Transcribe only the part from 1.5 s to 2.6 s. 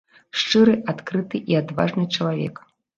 і адважны чалавек.